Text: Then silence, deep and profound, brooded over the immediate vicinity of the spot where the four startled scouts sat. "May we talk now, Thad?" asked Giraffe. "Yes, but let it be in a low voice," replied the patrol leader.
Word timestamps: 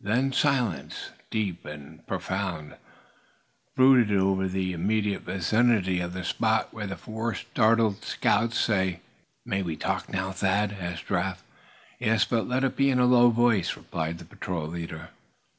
Then 0.00 0.32
silence, 0.32 1.10
deep 1.30 1.66
and 1.66 2.06
profound, 2.06 2.76
brooded 3.76 4.16
over 4.18 4.48
the 4.48 4.72
immediate 4.72 5.20
vicinity 5.24 6.00
of 6.00 6.14
the 6.14 6.24
spot 6.24 6.72
where 6.72 6.86
the 6.86 6.96
four 6.96 7.34
startled 7.34 8.02
scouts 8.02 8.58
sat. 8.58 9.00
"May 9.44 9.60
we 9.60 9.76
talk 9.76 10.08
now, 10.08 10.32
Thad?" 10.32 10.72
asked 10.80 11.08
Giraffe. 11.08 11.44
"Yes, 12.00 12.24
but 12.24 12.48
let 12.48 12.64
it 12.64 12.76
be 12.76 12.88
in 12.88 12.98
a 12.98 13.04
low 13.04 13.28
voice," 13.28 13.76
replied 13.76 14.16
the 14.16 14.24
patrol 14.24 14.68
leader. 14.68 15.10